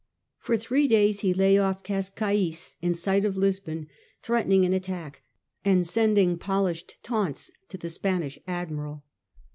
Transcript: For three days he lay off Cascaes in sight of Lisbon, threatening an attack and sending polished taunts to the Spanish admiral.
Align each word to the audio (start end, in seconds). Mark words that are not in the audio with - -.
For 0.39 0.57
three 0.57 0.87
days 0.87 1.19
he 1.19 1.31
lay 1.31 1.59
off 1.59 1.83
Cascaes 1.83 2.73
in 2.81 2.95
sight 2.95 3.23
of 3.23 3.37
Lisbon, 3.37 3.87
threatening 4.23 4.65
an 4.65 4.73
attack 4.73 5.21
and 5.63 5.85
sending 5.85 6.39
polished 6.39 6.97
taunts 7.03 7.51
to 7.69 7.77
the 7.77 7.87
Spanish 7.87 8.39
admiral. 8.47 9.03